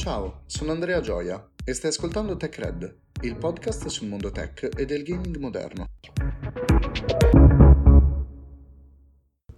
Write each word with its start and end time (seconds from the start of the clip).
Ciao, 0.00 0.44
sono 0.46 0.72
Andrea 0.72 0.98
Gioia 1.02 1.46
e 1.62 1.74
stai 1.74 1.90
ascoltando 1.90 2.34
TechRed, 2.34 2.96
il 3.20 3.36
podcast 3.36 3.86
sul 3.88 4.08
mondo 4.08 4.30
tech 4.30 4.70
e 4.74 4.86
del 4.86 5.02
gaming 5.02 5.36
moderno. 5.36 5.88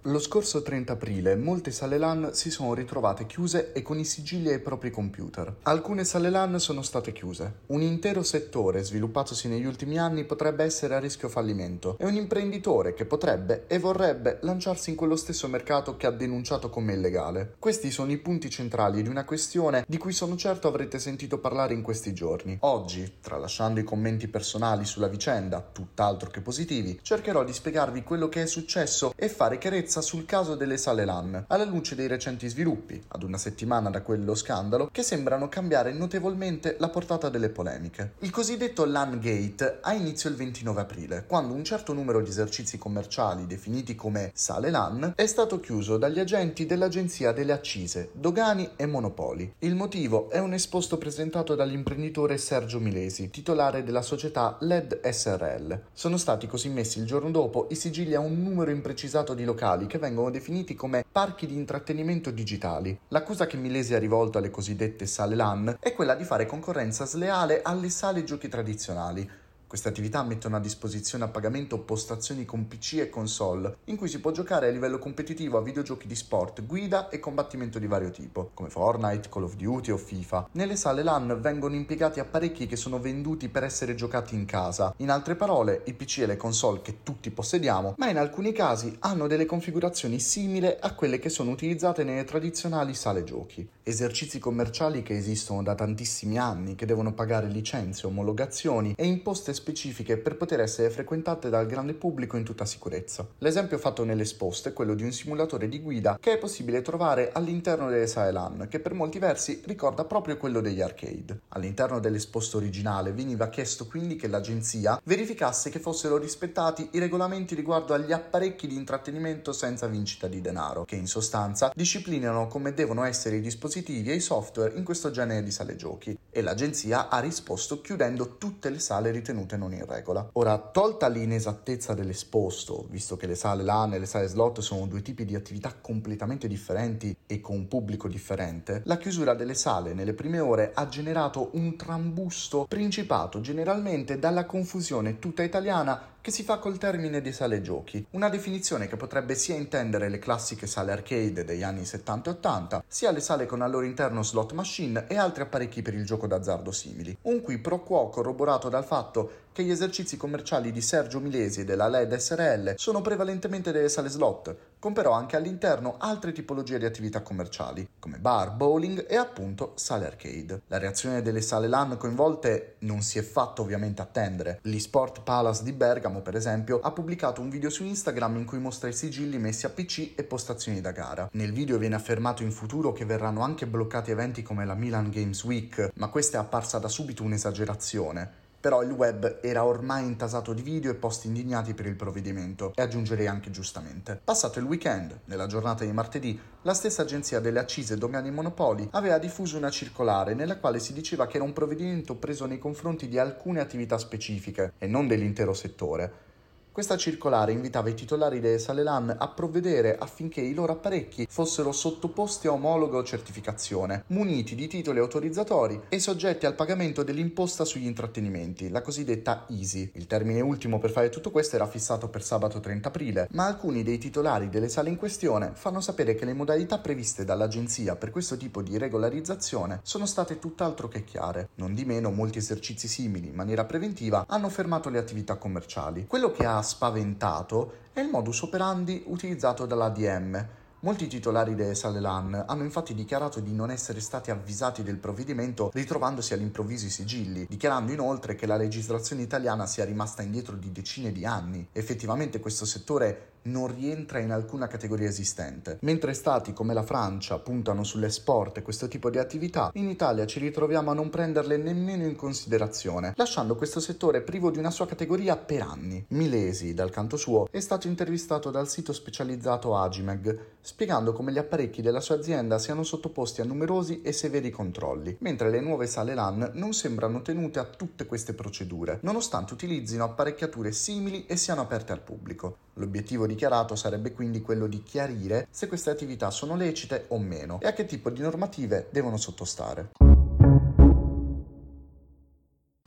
Lo 0.07 0.19
scorso 0.19 0.61
30 0.61 0.91
aprile 0.91 1.37
molte 1.37 1.71
sale 1.71 1.97
LAN 1.97 2.31
si 2.33 2.51
sono 2.51 2.73
ritrovate 2.73 3.25
chiuse 3.25 3.71
e 3.71 3.81
con 3.81 3.97
i 3.97 4.03
sigilli 4.03 4.49
ai 4.49 4.59
propri 4.59 4.91
computer. 4.91 5.55
Alcune 5.61 6.03
sale 6.03 6.29
LAN 6.29 6.59
sono 6.59 6.81
state 6.81 7.13
chiuse. 7.13 7.59
Un 7.67 7.81
intero 7.81 8.21
settore 8.21 8.83
sviluppatosi 8.83 9.47
negli 9.47 9.63
ultimi 9.63 9.97
anni 9.97 10.25
potrebbe 10.25 10.65
essere 10.65 10.95
a 10.95 10.99
rischio 10.99 11.29
fallimento 11.29 11.95
e 11.97 12.05
un 12.05 12.15
imprenditore 12.15 12.93
che 12.93 13.05
potrebbe 13.05 13.63
e 13.67 13.79
vorrebbe 13.79 14.39
lanciarsi 14.41 14.89
in 14.89 14.97
quello 14.97 15.15
stesso 15.15 15.47
mercato 15.47 15.95
che 15.95 16.05
ha 16.05 16.11
denunciato 16.11 16.69
come 16.69 16.91
illegale. 16.91 17.55
Questi 17.57 17.89
sono 17.89 18.11
i 18.11 18.17
punti 18.17 18.49
centrali 18.49 19.03
di 19.03 19.07
una 19.07 19.23
questione 19.23 19.85
di 19.87 19.97
cui 19.97 20.11
sono 20.11 20.35
certo 20.35 20.67
avrete 20.67 20.99
sentito 20.99 21.37
parlare 21.37 21.75
in 21.75 21.81
questi 21.81 22.11
giorni. 22.11 22.57
Oggi, 22.63 23.19
tralasciando 23.21 23.79
i 23.79 23.85
commenti 23.85 24.27
personali 24.27 24.83
sulla 24.83 25.07
vicenda, 25.07 25.65
tutt'altro 25.71 26.29
che 26.29 26.41
positivi, 26.41 26.99
cercherò 27.01 27.45
di 27.45 27.53
spiegarvi 27.53 28.03
quello 28.03 28.27
che 28.27 28.41
è 28.41 28.47
successo 28.47 29.13
e 29.15 29.29
fare 29.29 29.57
chiarezza 29.57 29.91
chiarezza 29.93 30.01
sul 30.01 30.25
caso 30.25 30.55
delle 30.55 30.77
sale 30.77 31.05
LAN, 31.05 31.45
alla 31.47 31.65
luce 31.65 31.93
dei 31.93 32.07
recenti 32.07 32.47
sviluppi, 32.47 33.01
ad 33.09 33.21
una 33.21 33.37
settimana 33.37 33.91
da 33.91 34.01
quello 34.01 34.33
scandalo, 34.33 34.89
che 34.91 35.03
sembrano 35.03 35.49
cambiare 35.49 35.93
notevolmente 35.93 36.77
la 36.79 36.89
portata 36.89 37.29
delle 37.29 37.49
polemiche. 37.49 38.13
Il 38.19 38.31
cosiddetto 38.31 38.85
LAN 38.85 39.19
Gate 39.19 39.79
ha 39.81 39.93
inizio 39.93 40.29
il 40.29 40.35
29 40.35 40.81
aprile, 40.81 41.25
quando 41.27 41.53
un 41.53 41.63
certo 41.63 41.93
numero 41.93 42.21
di 42.21 42.29
esercizi 42.29 42.77
commerciali 42.77 43.45
definiti 43.45 43.93
come 43.95 44.31
sale 44.33 44.71
LAN 44.71 45.13
è 45.15 45.25
stato 45.27 45.59
chiuso 45.59 45.97
dagli 45.97 46.19
agenti 46.19 46.65
dell'Agenzia 46.65 47.31
delle 47.31 47.51
Accise, 47.51 48.09
Dogani 48.13 48.71
e 48.75 48.85
Monopoli. 48.87 49.53
Il 49.59 49.75
motivo 49.75 50.29
è 50.31 50.39
un 50.39 50.53
esposto 50.53 50.97
presentato 50.97 51.53
dall'imprenditore 51.53 52.37
Sergio 52.37 52.79
Milesi, 52.79 53.29
titolare 53.29 53.83
della 53.83 54.01
società 54.01 54.57
LED 54.61 55.07
SRL. 55.07 55.81
Sono 55.93 56.17
stati 56.17 56.47
così 56.47 56.69
messi 56.69 56.99
il 56.99 57.05
giorno 57.05 57.29
dopo 57.29 57.67
i 57.69 57.75
sigilli 57.75 58.15
a 58.15 58.19
un 58.19 58.41
numero 58.41 58.71
imprecisato 58.71 59.33
di 59.33 59.43
locali 59.43 59.82
digitali 59.83 59.87
che 59.87 59.97
vengono 59.97 60.29
definiti 60.29 60.73
come 60.75 61.05
parchi 61.09 61.45
di 61.45 61.55
intrattenimento 61.55 62.31
digitali. 62.31 62.97
L'accusa 63.09 63.45
che 63.45 63.57
Milesi 63.57 63.93
ha 63.93 63.99
rivolto 63.99 64.37
alle 64.37 64.49
cosiddette 64.49 65.05
sale 65.05 65.35
LAN 65.35 65.77
è 65.79 65.93
quella 65.93 66.15
di 66.15 66.23
fare 66.23 66.45
concorrenza 66.45 67.05
sleale 67.05 67.61
alle 67.61 67.89
sale 67.89 68.23
giochi 68.23 68.47
tradizionali, 68.47 69.29
queste 69.73 69.89
attività 69.89 70.21
mettono 70.21 70.55
a 70.55 70.59
disposizione 70.59 71.23
a 71.23 71.29
pagamento 71.29 71.79
postazioni 71.79 72.45
con 72.45 72.67
PC 72.67 72.97
e 72.99 73.09
console, 73.09 73.77
in 73.85 73.95
cui 73.95 74.07
si 74.07 74.19
può 74.19 74.29
giocare 74.29 74.67
a 74.67 74.69
livello 74.69 74.99
competitivo 74.99 75.57
a 75.57 75.63
videogiochi 75.63 76.05
di 76.05 76.13
sport, 76.13 76.63
guida 76.63 77.09
e 77.09 77.19
combattimento 77.19 77.79
di 77.79 77.87
vario 77.87 78.11
tipo, 78.11 78.51
come 78.53 78.69
Fortnite, 78.69 79.29
Call 79.29 79.45
of 79.45 79.55
Duty 79.55 79.89
o 79.89 79.97
FIFA. 79.97 80.49
Nelle 80.51 80.75
sale 80.75 81.01
LAN 81.01 81.39
vengono 81.41 81.73
impiegati 81.73 82.19
apparecchi 82.19 82.67
che 82.67 82.75
sono 82.75 82.99
venduti 82.99 83.49
per 83.49 83.63
essere 83.63 83.95
giocati 83.95 84.35
in 84.35 84.45
casa. 84.45 84.93
In 84.97 85.09
altre 85.09 85.33
parole, 85.33 85.81
i 85.85 85.93
PC 85.95 86.19
e 86.19 86.27
le 86.27 86.37
console 86.37 86.83
che 86.83 86.97
tutti 87.01 87.31
possediamo, 87.31 87.95
ma 87.97 88.09
in 88.09 88.19
alcuni 88.19 88.51
casi 88.51 88.95
hanno 88.99 89.25
delle 89.25 89.47
configurazioni 89.47 90.19
simili 90.19 90.67
a 90.67 90.93
quelle 90.93 91.17
che 91.17 91.29
sono 91.29 91.49
utilizzate 91.49 92.03
nelle 92.03 92.25
tradizionali 92.25 92.93
sale 92.93 93.23
giochi. 93.23 93.67
Esercizi 93.81 94.37
commerciali 94.37 95.01
che 95.01 95.17
esistono 95.17 95.63
da 95.63 95.73
tantissimi 95.73 96.37
anni, 96.37 96.75
che 96.75 96.85
devono 96.85 97.11
pagare 97.13 97.47
licenze, 97.47 98.05
omologazioni 98.05 98.93
e 98.95 99.07
imposte 99.07 99.61
specifiche 99.63 100.17
per 100.17 100.35
poter 100.35 100.59
essere 100.59 100.89
frequentate 100.89 101.49
dal 101.49 101.65
grande 101.65 101.93
pubblico 101.93 102.35
in 102.35 102.43
tutta 102.43 102.65
sicurezza. 102.65 103.25
L'esempio 103.37 103.77
fatto 103.77 104.03
nell'esposto 104.03 104.67
è 104.67 104.73
quello 104.73 104.93
di 104.93 105.03
un 105.03 105.13
simulatore 105.13 105.69
di 105.69 105.79
guida 105.79 106.17
che 106.19 106.33
è 106.33 106.37
possibile 106.37 106.81
trovare 106.81 107.31
all'interno 107.31 107.89
delle 107.89 108.07
sale 108.07 108.33
LAN, 108.33 108.67
che 108.69 108.81
per 108.81 108.93
molti 108.93 109.19
versi 109.19 109.61
ricorda 109.65 110.03
proprio 110.03 110.35
quello 110.35 110.59
degli 110.59 110.81
arcade. 110.81 111.39
All'interno 111.49 112.01
dell'esposto 112.01 112.57
originale 112.57 113.13
veniva 113.13 113.47
chiesto 113.47 113.87
quindi 113.87 114.17
che 114.17 114.27
l'agenzia 114.27 114.99
verificasse 115.05 115.69
che 115.69 115.79
fossero 115.79 116.17
rispettati 116.17 116.89
i 116.91 116.99
regolamenti 116.99 117.55
riguardo 117.55 117.93
agli 117.93 118.11
apparecchi 118.11 118.67
di 118.67 118.75
intrattenimento 118.75 119.53
senza 119.53 119.87
vincita 119.87 120.27
di 120.27 120.41
denaro, 120.41 120.83
che 120.83 120.97
in 120.97 121.07
sostanza 121.07 121.71
disciplinano 121.73 122.47
come 122.47 122.73
devono 122.73 123.05
essere 123.05 123.37
i 123.37 123.41
dispositivi 123.41 124.11
e 124.11 124.15
i 124.15 124.19
software 124.19 124.75
in 124.75 124.83
questo 124.83 125.09
genere 125.09 125.41
di 125.41 125.51
sale 125.51 125.77
giochi. 125.77 126.17
E 126.29 126.41
l'agenzia 126.41 127.07
ha 127.07 127.19
risposto 127.19 127.79
chiudendo 127.79 128.37
tutte 128.37 128.69
le 128.69 128.79
sale 128.79 129.11
ritenute 129.11 129.52
assolutamente 129.53 129.57
non 129.57 129.73
in 129.73 129.85
regola. 129.85 130.29
Ora, 130.33 130.57
tolta 130.57 131.07
l'inesattezza 131.07 131.93
dell'esposto, 131.93 132.85
visto 132.89 133.15
che 133.15 133.27
le 133.27 133.35
sale 133.35 133.63
LAN 133.63 133.93
e 133.93 133.99
le 133.99 134.05
sale 134.05 134.27
slot 134.27 134.59
sono 134.59 134.87
due 134.87 135.01
tipi 135.01 135.25
di 135.25 135.35
attività 135.35 135.73
completamente 135.79 136.47
differenti 136.47 137.15
e 137.25 137.41
con 137.41 137.55
un 137.55 137.67
pubblico 137.67 138.07
differente, 138.07 138.81
la 138.85 138.97
chiusura 138.97 139.33
delle 139.33 139.53
sale 139.53 139.93
nelle 139.93 140.13
prime 140.13 140.39
ore 140.39 140.71
ha 140.73 140.87
generato 140.87 141.49
un 141.53 141.75
trambusto 141.75 142.65
principato 142.67 143.41
generalmente 143.41 144.19
dalla 144.19 144.45
confusione 144.45 145.19
tutta 145.19 145.43
italiana 145.43 146.11
che 146.23 146.31
si 146.31 146.43
fa 146.43 146.57
col 146.57 146.77
termine 146.77 147.19
di 147.19 147.33
sale 147.33 147.61
giochi, 147.61 148.05
una 148.11 148.29
definizione 148.29 148.87
che 148.87 148.95
potrebbe 148.95 149.35
sia 149.35 149.55
intendere 149.55 150.07
le 150.07 150.19
classiche 150.19 150.67
sale 150.67 150.93
arcade 150.93 151.43
degli 151.43 151.63
anni 151.63 151.83
70 151.83 152.29
e 152.29 152.33
80, 152.35 152.83
sia 152.87 153.11
le 153.11 153.19
sale 153.19 153.45
con 153.45 153.61
al 153.61 153.69
loro 153.69 153.85
interno 153.85 154.23
slot 154.23 154.53
machine 154.53 155.05
e 155.09 155.17
altri 155.17 155.43
apparecchi 155.43 155.81
per 155.81 155.93
il 155.95 156.05
gioco 156.05 156.25
d'azzardo 156.25 156.71
simili. 156.71 157.17
Un 157.23 157.41
qui 157.41 157.57
pro 157.57 157.83
quo 157.83 158.07
corroborato 158.07 158.69
dal 158.69 158.85
fatto 158.85 159.31
che 159.53 159.63
gli 159.63 159.69
esercizi 159.69 160.17
commerciali 160.17 160.71
di 160.71 160.81
Sergio 160.81 161.19
Milesi 161.19 161.61
e 161.61 161.63
della 161.63 161.87
LED 161.87 162.15
SRL 162.15 162.73
sono 162.75 163.01
prevalentemente 163.01 163.71
delle 163.71 163.87
sale 163.87 164.09
slot, 164.09 164.55
con 164.79 164.93
però 164.93 165.11
anche 165.11 165.35
all'interno 165.35 165.95
altre 165.99 166.33
tipologie 166.33 166.79
di 166.79 166.85
attività 166.85 167.21
commerciali, 167.21 167.87
come 167.99 168.17
bar, 168.17 168.51
bowling 168.51 169.05
e 169.07 169.15
appunto 169.15 169.73
sale 169.75 170.07
arcade. 170.07 170.63
La 170.67 170.79
reazione 170.79 171.21
delle 171.21 171.41
sale 171.41 171.67
LAN 171.67 171.97
coinvolte 171.97 172.75
non 172.79 173.01
si 173.01 173.19
è 173.19 173.21
fatta 173.21 173.61
ovviamente 173.61 174.01
attendere. 174.01 174.59
L'eSport 174.63 175.21
Palace 175.21 175.63
di 175.63 175.71
Bergamo, 175.71 176.21
per 176.21 176.35
esempio, 176.35 176.79
ha 176.81 176.91
pubblicato 176.91 177.39
un 177.39 177.49
video 177.49 177.69
su 177.69 177.83
Instagram 177.83 178.37
in 178.37 178.45
cui 178.45 178.57
mostra 178.57 178.89
i 178.89 178.93
sigilli 178.93 179.37
messi 179.37 179.67
a 179.67 179.69
PC 179.69 180.13
e 180.15 180.23
postazioni 180.23 180.81
da 180.81 180.91
gara. 180.91 181.29
Nel 181.33 181.53
video 181.53 181.77
viene 181.77 181.95
affermato 181.95 182.41
in 182.41 182.51
futuro 182.51 182.91
che 182.91 183.05
verranno 183.05 183.41
anche 183.41 183.67
bloccati 183.67 184.09
eventi 184.09 184.41
come 184.41 184.65
la 184.65 184.73
Milan 184.73 185.11
Games 185.11 185.43
Week, 185.43 185.91
ma 185.93 186.07
questa 186.07 186.39
è 186.39 186.41
apparsa 186.41 186.79
da 186.79 186.87
subito 186.87 187.23
un'esagerazione 187.23 188.41
però 188.63 188.81
il 188.81 188.91
web 188.91 189.39
era 189.41 189.65
ormai 189.65 190.05
intasato 190.05 190.53
di 190.53 190.61
video 190.61 190.89
e 190.89 190.95
post 190.95 191.25
indignati 191.25 191.73
per 191.73 191.85
il 191.85 191.97
provvedimento, 191.97 192.71
e 192.77 192.81
aggiungerei 192.81 193.27
anche 193.27 193.51
giustamente. 193.51 194.21
Passato 194.23 194.57
il 194.59 194.63
weekend, 194.63 195.19
nella 195.25 195.47
giornata 195.47 195.83
di 195.83 195.91
martedì, 195.91 196.39
la 196.61 196.73
stessa 196.73 197.01
agenzia 197.01 197.41
delle 197.41 197.59
accise 197.59 197.97
Dogani 197.97 198.31
Monopoli 198.31 198.87
aveva 198.91 199.17
diffuso 199.17 199.57
una 199.57 199.69
circolare 199.69 200.33
nella 200.33 200.59
quale 200.59 200.79
si 200.79 200.93
diceva 200.93 201.27
che 201.27 201.35
era 201.35 201.45
un 201.45 201.51
provvedimento 201.51 202.15
preso 202.15 202.45
nei 202.45 202.57
confronti 202.57 203.09
di 203.09 203.19
alcune 203.19 203.59
attività 203.59 203.97
specifiche 203.97 204.71
e 204.77 204.87
non 204.87 205.07
dell'intero 205.07 205.53
settore 205.53 206.31
questa 206.73 206.97
circolare 206.97 207.51
invitava 207.51 207.89
i 207.89 207.93
titolari 207.93 208.39
delle 208.39 208.57
sale 208.57 208.81
LAN 208.81 209.15
a 209.15 209.27
provvedere 209.27 209.95
affinché 209.95 210.41
i 210.41 210.55
loro 210.55 210.73
apparecchi 210.73 211.27
fossero 211.29 211.71
sottoposti 211.71 212.47
a 212.47 212.51
omologo 212.51 213.03
certificazione, 213.03 214.05
muniti 214.07 214.55
di 214.55 214.65
titoli 214.67 214.97
autorizzatori 214.97 215.79
e 215.87 215.99
soggetti 215.99 216.47
al 216.47 216.55
pagamento 216.55 217.03
dell'imposta 217.03 217.63
sugli 217.63 217.85
intrattenimenti, 217.85 218.69
la 218.69 218.81
cosiddetta 218.81 219.45
EASY. 219.47 219.91
Il 219.93 220.07
termine 220.07 220.41
ultimo 220.41 220.79
per 220.79 220.89
fare 220.89 221.09
tutto 221.09 221.29
questo 221.29 221.57
era 221.57 221.67
fissato 221.67 222.09
per 222.09 222.23
sabato 222.23 222.59
30 222.59 222.87
aprile, 222.87 223.27
ma 223.33 223.45
alcuni 223.45 223.83
dei 223.83 223.99
titolari 223.99 224.49
delle 224.49 224.67
sale 224.67 224.89
in 224.89 224.97
questione 224.97 225.51
fanno 225.53 225.79
sapere 225.79 226.15
che 226.15 226.25
le 226.25 226.33
modalità 226.33 226.79
previste 226.79 227.23
dall'agenzia 227.23 227.95
per 227.95 228.09
questo 228.09 228.35
tipo 228.35 228.63
di 228.63 228.79
regolarizzazione 228.79 229.81
sono 229.83 230.07
state 230.07 230.39
tutt'altro 230.39 230.87
che 230.87 231.03
chiare. 231.03 231.49
Non 231.55 231.75
di 231.75 231.85
meno, 231.85 232.09
molti 232.09 232.39
esercizi 232.39 232.87
simili, 232.87 233.27
in 233.27 233.35
maniera 233.35 233.63
preventiva, 233.63 234.25
hanno 234.27 234.49
fermato 234.49 234.89
le 234.89 234.97
attività 234.97 235.35
commerciali. 235.35 236.07
Quello 236.07 236.31
che 236.31 236.47
ha 236.47 236.61
spaventato 236.63 237.73
è 237.93 237.99
il 237.99 238.09
modus 238.09 238.41
operandi 238.41 239.03
utilizzato 239.05 239.67
dall'ADM. 239.67 240.47
Molti 240.83 241.07
titolari 241.07 241.55
delle 241.55 241.75
sale 241.75 242.01
LAN 242.01 242.43
hanno 242.45 242.63
infatti 242.63 242.93
dichiarato 242.93 243.39
di 243.39 243.53
non 243.53 243.71
essere 243.71 244.01
stati 244.01 244.31
avvisati 244.31 244.83
del 244.83 244.97
provvedimento 244.97 245.71
ritrovandosi 245.73 246.33
all'improvviso 246.33 246.87
i 246.87 246.89
sigilli, 246.89 247.45
dichiarando 247.47 247.93
inoltre 247.93 248.35
che 248.35 248.45
la 248.45 248.57
legislazione 248.57 249.21
italiana 249.21 249.65
sia 249.65 249.85
rimasta 249.85 250.23
indietro 250.23 250.57
di 250.57 250.73
decine 250.73 251.13
di 251.13 251.25
anni. 251.25 251.65
Effettivamente 251.71 252.41
questo 252.41 252.65
settore 252.65 253.32
non 253.43 253.67
rientra 253.67 254.19
in 254.19 254.31
alcuna 254.31 254.67
categoria 254.67 255.07
esistente. 255.07 255.77
Mentre 255.81 256.13
stati 256.13 256.53
come 256.53 256.73
la 256.73 256.83
Francia 256.83 257.39
puntano 257.39 257.83
sull'esport 257.83 258.57
e 258.57 258.61
questo 258.61 258.87
tipo 258.87 259.09
di 259.09 259.17
attività, 259.17 259.71
in 259.73 259.89
Italia 259.89 260.25
ci 260.25 260.39
ritroviamo 260.39 260.91
a 260.91 260.93
non 260.93 261.09
prenderle 261.09 261.57
nemmeno 261.57 262.05
in 262.05 262.15
considerazione, 262.15 263.13
lasciando 263.15 263.55
questo 263.55 263.79
settore 263.79 264.21
privo 264.21 264.51
di 264.51 264.59
una 264.59 264.71
sua 264.71 264.85
categoria 264.85 265.35
per 265.37 265.61
anni. 265.61 266.05
Milesi, 266.09 266.73
dal 266.73 266.91
canto 266.91 267.17
suo, 267.17 267.47
è 267.51 267.59
stato 267.59 267.87
intervistato 267.87 268.51
dal 268.51 268.69
sito 268.69 268.93
specializzato 268.93 269.75
Agimeg, 269.75 270.39
spiegando 270.61 271.13
come 271.13 271.31
gli 271.31 271.37
apparecchi 271.37 271.81
della 271.81 271.99
sua 271.99 272.15
azienda 272.15 272.59
siano 272.59 272.83
sottoposti 272.83 273.41
a 273.41 273.45
numerosi 273.45 274.01
e 274.01 274.11
severi 274.13 274.49
controlli, 274.49 275.17
mentre 275.19 275.49
le 275.49 275.59
nuove 275.59 275.87
sale 275.87 276.13
LAN 276.13 276.51
non 276.53 276.73
sembrano 276.73 277.21
tenute 277.21 277.59
a 277.59 277.65
tutte 277.65 278.05
queste 278.05 278.33
procedure, 278.33 278.99
nonostante 279.01 279.53
utilizzino 279.53 280.03
apparecchiature 280.03 280.71
simili 280.71 281.25
e 281.25 281.35
siano 281.35 281.61
aperte 281.61 281.91
al 281.91 282.01
pubblico. 282.01 282.57
L'obiettivo 282.77 283.25
dichiarato 283.33 283.75
sarebbe 283.75 284.13
quindi 284.13 284.41
quello 284.41 284.67
di 284.67 284.81
chiarire 284.83 285.47
se 285.49 285.67
queste 285.67 285.89
attività 285.89 286.31
sono 286.31 286.55
lecite 286.55 287.05
o 287.09 287.19
meno 287.19 287.59
e 287.61 287.67
a 287.67 287.73
che 287.73 287.85
tipo 287.85 288.09
di 288.09 288.21
normative 288.21 288.87
devono 288.91 289.17
sottostare. 289.17 289.91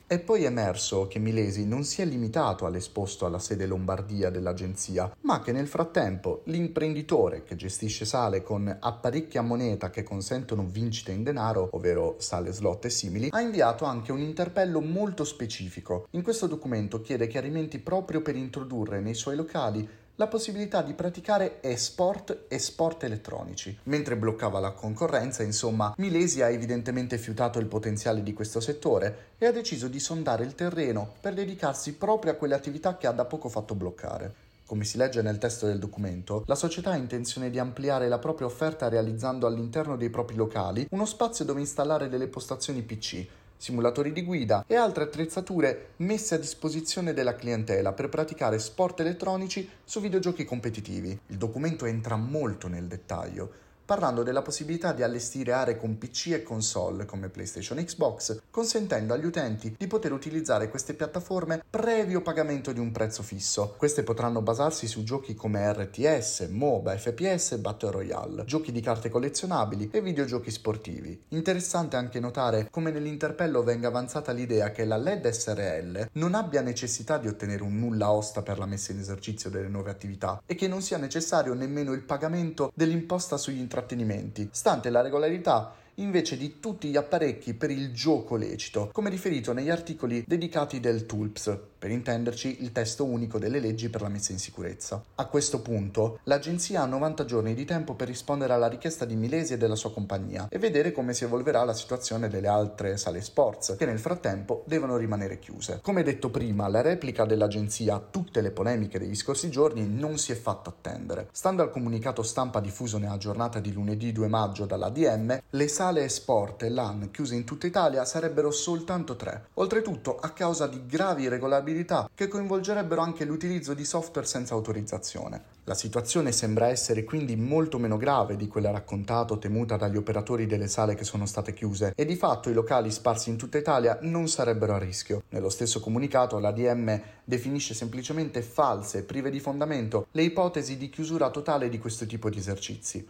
È 0.09 0.19
poi 0.19 0.45
emerso 0.45 1.05
che 1.07 1.19
Milesi 1.19 1.65
non 1.65 1.83
si 1.83 2.01
è 2.01 2.05
limitato 2.05 2.65
all'esposto 2.65 3.25
alla 3.25 3.39
sede 3.39 3.65
Lombardia 3.65 4.29
dell'agenzia, 4.29 5.11
ma 5.23 5.41
che 5.41 5.51
nel 5.51 5.67
frattempo 5.67 6.43
l'imprenditore 6.45 7.43
che 7.43 7.57
gestisce 7.57 8.05
sale 8.05 8.41
con 8.41 8.73
apparecchi 8.79 9.37
a 9.37 9.41
moneta 9.41 9.89
che 9.89 10.03
consentono 10.03 10.65
vincite 10.65 11.11
in 11.11 11.23
denaro, 11.23 11.67
ovvero 11.73 12.15
sale 12.19 12.53
slot 12.53 12.85
e 12.85 12.89
simili, 12.89 13.27
ha 13.31 13.41
inviato 13.41 13.83
anche 13.83 14.13
un 14.13 14.21
interpello 14.21 14.79
molto 14.79 15.25
specifico. 15.25 16.07
In 16.11 16.21
questo 16.21 16.47
documento 16.47 17.01
chiede 17.01 17.27
chiarimenti 17.27 17.79
proprio 17.79 18.21
per 18.21 18.37
introdurre 18.37 19.01
nei 19.01 19.13
suoi 19.13 19.35
locali 19.35 19.85
la 20.19 20.27
possibilità 20.27 20.81
di 20.81 20.93
praticare 20.93 21.61
e-sport 21.61 22.45
e 22.47 22.57
sport 22.57 23.03
elettronici. 23.03 23.77
Mentre 23.83 24.17
bloccava 24.17 24.59
la 24.59 24.71
concorrenza, 24.71 25.43
insomma, 25.43 25.93
Milesi 25.97 26.41
ha 26.41 26.49
evidentemente 26.49 27.19
fiutato 27.19 27.59
il 27.59 27.67
potenziale 27.67 28.23
di 28.23 28.33
questo 28.33 28.59
settore 28.59 29.33
e 29.37 29.45
ha 29.45 29.51
deciso 29.51 29.87
di 29.87 29.99
sondare 29.99 30.43
il 30.43 30.55
terreno 30.55 31.13
per 31.21 31.35
dedicarsi 31.35 31.93
proprio 31.93 32.31
a 32.31 32.35
quelle 32.35 32.55
attività 32.55 32.97
che 32.97 33.05
ha 33.05 33.11
da 33.11 33.25
poco 33.25 33.47
fatto 33.47 33.75
bloccare. 33.75 34.45
Come 34.65 34.85
si 34.85 34.97
legge 34.97 35.21
nel 35.21 35.37
testo 35.37 35.67
del 35.67 35.77
documento, 35.77 36.43
la 36.47 36.55
società 36.55 36.91
ha 36.91 36.95
intenzione 36.95 37.51
di 37.51 37.59
ampliare 37.59 38.07
la 38.07 38.17
propria 38.17 38.47
offerta 38.47 38.89
realizzando 38.89 39.45
all'interno 39.45 39.95
dei 39.95 40.09
propri 40.09 40.35
locali 40.35 40.87
uno 40.89 41.05
spazio 41.05 41.45
dove 41.45 41.59
installare 41.59 42.09
delle 42.09 42.27
postazioni 42.27 42.81
PC 42.81 43.27
simulatori 43.57 44.11
di 44.13 44.23
guida 44.23 44.63
e 44.67 44.75
altre 44.75 45.03
attrezzature 45.03 45.89
messe 45.97 46.35
a 46.35 46.39
disposizione 46.39 47.13
della 47.13 47.35
clientela 47.35 47.91
per 47.91 48.09
praticare 48.09 48.59
sport 48.59 48.99
elettronici 49.01 49.67
su 49.83 49.99
videogiochi 49.99 50.45
competitivi. 50.45 51.19
Il 51.27 51.37
documento 51.37 51.85
entra 51.85 52.15
molto 52.15 52.67
nel 52.67 52.85
dettaglio 52.85 53.65
parlando 53.87 54.21
della 54.21 54.41
possibilità 54.41 54.91
di 54.91 55.01
allestire 55.01 55.53
aree 55.53 55.77
con 55.77 55.97
PC 55.97 56.31
e 56.33 56.43
console 56.43 57.05
come 57.05 57.29
PlayStation 57.29 57.77
e 57.79 57.85
Xbox, 57.85 58.41
consentendo 58.51 59.13
agli 59.13 59.23
utenti 59.23 59.73
di 59.77 59.87
poter 59.87 60.11
utilizzare 60.11 60.69
queste 60.69 60.93
piattaforme 60.93 61.63
previo 61.69 62.21
pagamento 62.21 62.73
di 62.73 62.81
un 62.81 62.91
prezzo 62.91 63.23
fisso. 63.23 63.75
Queste 63.77 64.03
potranno 64.03 64.41
basarsi 64.41 64.87
su 64.87 65.03
giochi 65.03 65.35
come 65.35 65.71
RTS, 65.71 66.49
MOBA, 66.51 66.97
FPS 66.97 67.53
e 67.53 67.59
Battle 67.59 67.91
Royale, 67.91 68.43
giochi 68.43 68.73
di 68.73 68.81
carte 68.81 69.07
collezionabili 69.07 69.89
e 69.93 70.01
videogiochi 70.01 70.51
sportivi. 70.51 71.23
Interessante 71.29 71.95
anche 71.95 72.19
notare 72.19 72.67
come 72.69 72.91
nell'interpello 72.91 73.63
venga 73.63 73.87
avanzata 73.87 74.33
l'idea 74.33 74.71
che 74.71 74.83
la 74.83 74.97
LED 74.97 75.29
SRL 75.29 76.09
non 76.13 76.35
abbia 76.35 76.59
necessità 76.59 77.17
di 77.17 77.29
ottenere 77.29 77.63
un 77.63 77.79
nulla 77.79 78.11
osta 78.11 78.41
per 78.41 78.59
la 78.59 78.65
messa 78.65 78.91
in 78.91 78.99
esercizio 78.99 79.49
delle 79.49 79.69
nuove 79.69 79.91
attività 79.91 80.41
e 80.45 80.55
che 80.55 80.67
non 80.67 80.81
sia 80.81 80.97
necessario 80.97 81.53
nemmeno 81.53 81.93
il 81.93 82.01
pagamento 82.01 82.69
dell'imposta 82.75 83.37
sugli 83.37 83.59
intrattenimenti 83.59 83.75
intrattenimenti, 83.77 84.49
stante 84.51 84.89
la 84.89 85.01
regolarità 85.01 85.73
invece 85.99 86.37
di 86.37 86.59
tutti 86.59 86.89
gli 86.89 86.95
apparecchi 86.95 87.53
per 87.53 87.71
il 87.71 87.91
gioco 87.93 88.35
lecito, 88.35 88.89
come 88.91 89.09
riferito 89.09 89.53
negli 89.53 89.69
articoli 89.69 90.23
dedicati 90.27 90.79
del 90.79 91.05
TULPS, 91.05 91.59
per 91.77 91.91
intenderci 91.91 92.63
il 92.63 92.71
testo 92.71 93.05
unico 93.05 93.37
delle 93.39 93.59
leggi 93.59 93.89
per 93.89 94.01
la 94.01 94.09
messa 94.09 94.31
in 94.31 94.39
sicurezza. 94.39 95.03
A 95.15 95.25
questo 95.25 95.61
punto, 95.61 96.19
l'agenzia 96.23 96.81
ha 96.81 96.85
90 96.85 97.25
giorni 97.25 97.53
di 97.53 97.65
tempo 97.65 97.93
per 97.93 98.07
rispondere 98.07 98.53
alla 98.53 98.67
richiesta 98.67 99.05
di 99.05 99.15
Milesi 99.15 99.53
e 99.53 99.57
della 99.57 99.75
sua 99.75 99.91
compagnia 99.91 100.47
e 100.49 100.59
vedere 100.59 100.91
come 100.91 101.13
si 101.13 101.23
evolverà 101.23 101.63
la 101.63 101.73
situazione 101.73 102.29
delle 102.29 102.47
altre 102.47 102.97
sale 102.97 103.21
sports, 103.21 103.75
che 103.77 103.85
nel 103.85 103.99
frattempo 103.99 104.63
devono 104.65 104.97
rimanere 104.97 105.39
chiuse. 105.39 105.79
Come 105.81 106.03
detto 106.03 106.29
prima, 106.29 106.67
la 106.67 106.81
replica 106.81 107.25
dell'agenzia 107.25 107.95
a 107.95 107.99
tutte 107.99 108.41
le 108.41 108.51
polemiche 108.51 108.99
degli 108.99 109.15
scorsi 109.15 109.49
giorni 109.49 109.87
non 109.87 110.17
si 110.17 110.31
è 110.31 110.35
fatta 110.35 110.69
attendere. 110.69 111.29
Stando 111.31 111.61
al 111.61 111.71
comunicato 111.71 112.23
stampa 112.23 112.59
diffuso 112.59 112.97
nella 112.97 113.17
giornata 113.17 113.59
di 113.59 113.71
lunedì 113.71 114.11
2 114.11 114.27
maggio 114.27 114.65
dall'ADM, 114.65 115.41
le 115.49 115.67
sale 115.67 115.86
sale 115.87 116.09
sport 116.09 116.63
e 116.63 116.69
LAN 116.69 117.11
chiuse 117.11 117.35
in 117.35 117.45
tutta 117.45 117.65
Italia 117.65 118.03
sarebbero 118.03 118.51
soltanto 118.51 119.15
tre, 119.15 119.45
oltretutto 119.53 120.17
a 120.19 120.31
causa 120.31 120.67
di 120.67 120.85
gravi 120.85 121.23
irregolarietà 121.23 122.09
che 122.13 122.27
coinvolgerebbero 122.27 122.99
anche 122.99 123.23
l'utilizzo 123.23 123.73
di 123.73 123.85
software 123.85 124.27
senza 124.27 124.53
autorizzazione. 124.53 125.55
La 125.63 125.75
situazione 125.75 126.33
sembra 126.33 126.67
essere 126.67 127.05
quindi 127.05 127.37
molto 127.37 127.77
meno 127.77 127.95
grave 127.95 128.35
di 128.35 128.49
quella 128.49 128.71
raccontata 128.71 129.33
o 129.33 129.37
temuta 129.37 129.77
dagli 129.77 129.95
operatori 129.95 130.45
delle 130.45 130.67
sale 130.67 130.93
che 130.93 131.05
sono 131.05 131.25
state 131.25 131.53
chiuse 131.53 131.93
e 131.95 132.03
di 132.03 132.17
fatto 132.17 132.49
i 132.49 132.53
locali 132.53 132.91
sparsi 132.91 133.29
in 133.29 133.37
tutta 133.37 133.57
Italia 133.57 133.97
non 134.01 134.27
sarebbero 134.27 134.73
a 134.73 134.79
rischio. 134.79 135.23
Nello 135.29 135.49
stesso 135.49 135.79
comunicato 135.79 136.37
l'ADM 136.37 137.01
definisce 137.23 137.73
semplicemente 137.73 138.41
false 138.41 138.97
e 138.97 139.03
prive 139.03 139.29
di 139.29 139.39
fondamento 139.39 140.07
le 140.11 140.23
ipotesi 140.23 140.75
di 140.75 140.89
chiusura 140.89 141.29
totale 141.29 141.69
di 141.69 141.79
questo 141.79 142.05
tipo 142.05 142.29
di 142.29 142.39
esercizi. 142.39 143.07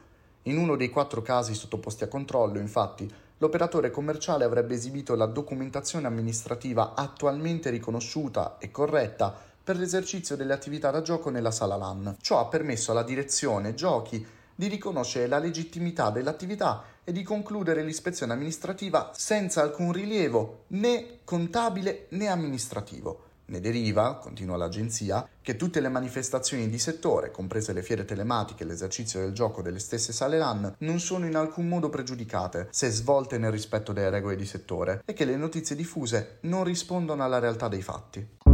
In 0.47 0.57
uno 0.57 0.77
dei 0.77 0.89
quattro 0.89 1.21
casi 1.21 1.53
sottoposti 1.53 2.05
a 2.05 2.07
controllo, 2.07 2.57
infatti, 2.57 3.05
l'operatore 3.39 3.91
commerciale 3.91 4.45
avrebbe 4.45 4.75
esibito 4.75 5.13
la 5.13 5.25
documentazione 5.25 6.07
amministrativa 6.07 6.93
attualmente 6.95 7.69
riconosciuta 7.69 8.55
e 8.57 8.71
corretta 8.71 9.35
per 9.61 9.75
l'esercizio 9.75 10.37
delle 10.37 10.53
attività 10.53 10.89
da 10.89 11.01
gioco 11.01 11.29
nella 11.29 11.51
sala 11.51 11.75
LAN. 11.75 12.15
Ciò 12.21 12.39
ha 12.39 12.45
permesso 12.45 12.91
alla 12.91 13.03
direzione 13.03 13.73
giochi 13.73 14.25
di 14.55 14.67
riconoscere 14.69 15.27
la 15.27 15.37
legittimità 15.37 16.11
dell'attività 16.11 16.81
e 17.03 17.11
di 17.11 17.23
concludere 17.23 17.83
l'ispezione 17.83 18.31
amministrativa 18.31 19.11
senza 19.13 19.61
alcun 19.61 19.91
rilievo 19.91 20.63
né 20.67 21.19
contabile 21.25 22.05
né 22.11 22.27
amministrativo. 22.27 23.26
Ne 23.49 23.61
deriva, 23.61 24.17
continua 24.17 24.57
l'agenzia, 24.57 25.25
che 25.41 25.55
tutte 25.55 25.79
le 25.79 25.87
manifestazioni 25.87 26.69
di 26.69 26.77
settore, 26.77 27.31
comprese 27.31 27.71
le 27.71 27.81
fiere 27.81 28.03
telematiche 28.03 28.63
e 28.63 28.65
l'esercizio 28.65 29.21
del 29.21 29.31
gioco 29.31 29.61
delle 29.61 29.79
stesse 29.79 30.11
sale 30.11 30.37
LAN, 30.37 30.75
non 30.79 30.99
sono 30.99 31.25
in 31.25 31.35
alcun 31.35 31.67
modo 31.67 31.87
pregiudicate 31.87 32.67
se 32.71 32.89
svolte 32.89 33.37
nel 33.37 33.51
rispetto 33.51 33.93
delle 33.93 34.09
regole 34.09 34.35
di 34.35 34.45
settore 34.45 35.01
e 35.05 35.13
che 35.13 35.23
le 35.23 35.37
notizie 35.37 35.77
diffuse 35.77 36.39
non 36.41 36.65
rispondono 36.65 37.23
alla 37.23 37.39
realtà 37.39 37.69
dei 37.69 37.81
fatti. 37.81 38.46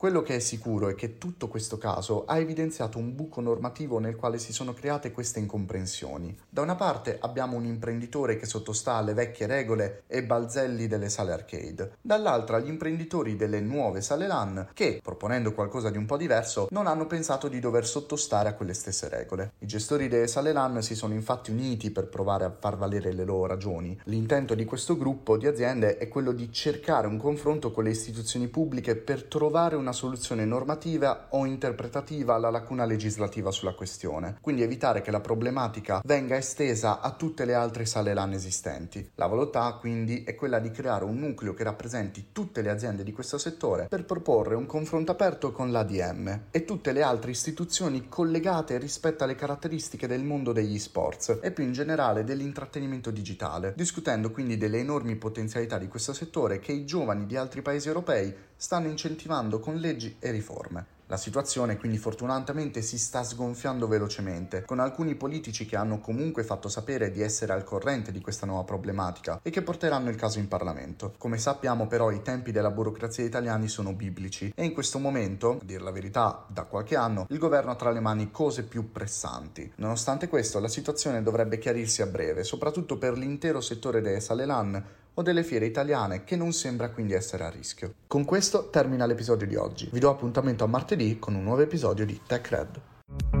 Quello 0.00 0.22
che 0.22 0.36
è 0.36 0.38
sicuro 0.38 0.88
è 0.88 0.94
che 0.94 1.18
tutto 1.18 1.48
questo 1.48 1.76
caso 1.76 2.24
ha 2.24 2.38
evidenziato 2.38 2.96
un 2.96 3.14
buco 3.14 3.42
normativo 3.42 3.98
nel 3.98 4.16
quale 4.16 4.38
si 4.38 4.50
sono 4.50 4.72
create 4.72 5.12
queste 5.12 5.40
incomprensioni. 5.40 6.34
Da 6.48 6.62
una 6.62 6.74
parte 6.74 7.18
abbiamo 7.20 7.58
un 7.58 7.66
imprenditore 7.66 8.38
che 8.38 8.46
sottostà 8.46 8.94
alle 8.94 9.12
vecchie 9.12 9.46
regole 9.46 10.04
e 10.06 10.24
balzelli 10.24 10.86
delle 10.86 11.10
sale 11.10 11.32
arcade, 11.32 11.98
dall'altra 12.00 12.60
gli 12.60 12.68
imprenditori 12.68 13.36
delle 13.36 13.60
nuove 13.60 14.00
sale 14.00 14.26
LAN 14.26 14.68
che, 14.72 15.00
proponendo 15.02 15.52
qualcosa 15.52 15.90
di 15.90 15.98
un 15.98 16.06
po' 16.06 16.16
diverso, 16.16 16.68
non 16.70 16.86
hanno 16.86 17.06
pensato 17.06 17.48
di 17.48 17.60
dover 17.60 17.86
sottostare 17.86 18.48
a 18.48 18.54
quelle 18.54 18.72
stesse 18.72 19.06
regole. 19.10 19.52
I 19.58 19.66
gestori 19.66 20.08
delle 20.08 20.28
sale 20.28 20.54
LAN 20.54 20.80
si 20.80 20.94
sono 20.94 21.12
infatti 21.12 21.50
uniti 21.50 21.90
per 21.90 22.08
provare 22.08 22.46
a 22.46 22.56
far 22.58 22.78
valere 22.78 23.12
le 23.12 23.24
loro 23.24 23.44
ragioni. 23.44 24.00
L'intento 24.04 24.54
di 24.54 24.64
questo 24.64 24.96
gruppo 24.96 25.36
di 25.36 25.46
aziende 25.46 25.98
è 25.98 26.08
quello 26.08 26.32
di 26.32 26.50
cercare 26.50 27.06
un 27.06 27.18
confronto 27.18 27.70
con 27.70 27.84
le 27.84 27.90
istituzioni 27.90 28.48
pubbliche 28.48 28.96
per 28.96 29.24
trovare 29.24 29.76
una 29.76 29.88
una 29.90 29.92
soluzione 29.92 30.44
normativa 30.44 31.26
o 31.30 31.44
interpretativa 31.44 32.34
alla 32.34 32.50
lacuna 32.50 32.84
legislativa 32.84 33.50
sulla 33.50 33.74
questione, 33.74 34.36
quindi 34.40 34.62
evitare 34.62 35.02
che 35.02 35.10
la 35.10 35.20
problematica 35.20 36.00
venga 36.04 36.36
estesa 36.36 37.00
a 37.00 37.10
tutte 37.10 37.44
le 37.44 37.54
altre 37.54 37.84
sale 37.84 38.14
LAN 38.14 38.32
esistenti. 38.32 39.10
La 39.16 39.26
volontà 39.26 39.72
quindi 39.80 40.22
è 40.22 40.36
quella 40.36 40.60
di 40.60 40.70
creare 40.70 41.04
un 41.04 41.18
nucleo 41.18 41.54
che 41.54 41.64
rappresenti 41.64 42.28
tutte 42.32 42.62
le 42.62 42.70
aziende 42.70 43.02
di 43.02 43.12
questo 43.12 43.36
settore 43.36 43.88
per 43.88 44.04
proporre 44.04 44.54
un 44.54 44.66
confronto 44.66 45.10
aperto 45.10 45.50
con 45.50 45.72
l'ADM 45.72 46.42
e 46.52 46.64
tutte 46.64 46.92
le 46.92 47.02
altre 47.02 47.32
istituzioni 47.32 48.08
collegate 48.08 48.78
rispetto 48.78 49.24
alle 49.24 49.34
caratteristiche 49.34 50.06
del 50.06 50.22
mondo 50.22 50.52
degli 50.52 50.78
sports 50.78 51.40
e 51.42 51.50
più 51.50 51.64
in 51.64 51.72
generale 51.72 52.22
dell'intrattenimento 52.22 53.10
digitale, 53.10 53.72
discutendo 53.76 54.30
quindi 54.30 54.56
delle 54.56 54.78
enormi 54.78 55.16
potenzialità 55.16 55.78
di 55.78 55.88
questo 55.88 56.12
settore 56.12 56.60
che 56.60 56.70
i 56.70 56.84
giovani 56.84 57.26
di 57.26 57.36
altri 57.36 57.60
paesi 57.60 57.88
europei 57.88 58.48
stanno 58.60 58.88
incentivando 58.88 59.58
con 59.58 59.76
leggi 59.76 60.16
e 60.18 60.30
riforme. 60.30 60.98
La 61.06 61.16
situazione 61.16 61.78
quindi 61.78 61.96
fortunatamente 61.96 62.82
si 62.82 62.98
sta 62.98 63.24
sgonfiando 63.24 63.88
velocemente, 63.88 64.64
con 64.64 64.78
alcuni 64.78 65.14
politici 65.14 65.64
che 65.64 65.74
hanno 65.74 65.98
comunque 65.98 66.44
fatto 66.44 66.68
sapere 66.68 67.10
di 67.10 67.22
essere 67.22 67.54
al 67.54 67.64
corrente 67.64 68.12
di 68.12 68.20
questa 68.20 68.44
nuova 68.44 68.62
problematica 68.62 69.40
e 69.42 69.50
che 69.50 69.62
porteranno 69.62 70.10
il 70.10 70.14
caso 70.14 70.38
in 70.38 70.46
Parlamento. 70.46 71.14
Come 71.16 71.38
sappiamo 71.38 71.86
però 71.86 72.10
i 72.12 72.22
tempi 72.22 72.52
della 72.52 72.70
burocrazia 72.70 73.24
italiani 73.24 73.66
sono 73.66 73.94
biblici 73.94 74.52
e 74.54 74.64
in 74.64 74.74
questo 74.74 74.98
momento, 74.98 75.58
a 75.60 75.64
dire 75.64 75.82
la 75.82 75.90
verità, 75.90 76.44
da 76.46 76.64
qualche 76.64 76.96
anno, 76.96 77.26
il 77.30 77.38
governo 77.38 77.70
ha 77.70 77.76
tra 77.76 77.90
le 77.90 78.00
mani 78.00 78.30
cose 78.30 78.62
più 78.62 78.92
pressanti. 78.92 79.72
Nonostante 79.76 80.28
questo, 80.28 80.60
la 80.60 80.68
situazione 80.68 81.22
dovrebbe 81.22 81.58
chiarirsi 81.58 82.02
a 82.02 82.06
breve, 82.06 82.44
soprattutto 82.44 82.98
per 82.98 83.16
l'intero 83.16 83.62
settore 83.62 84.02
delle 84.02 84.20
sale 84.20 84.44
LAN 84.44 84.84
o 85.20 85.22
delle 85.22 85.44
fiere 85.44 85.66
italiane 85.66 86.24
che 86.24 86.36
non 86.36 86.52
sembra 86.52 86.90
quindi 86.90 87.12
essere 87.12 87.44
a 87.44 87.50
rischio. 87.50 87.94
Con 88.06 88.24
questo 88.24 88.68
termina 88.70 89.06
l'episodio 89.06 89.46
di 89.46 89.56
oggi. 89.56 89.88
Vi 89.92 89.98
do 89.98 90.10
appuntamento 90.10 90.64
a 90.64 90.66
martedì 90.66 91.18
con 91.18 91.34
un 91.34 91.44
nuovo 91.44 91.62
episodio 91.62 92.04
di 92.04 92.20
Tech 92.26 92.48
Red. 92.48 93.39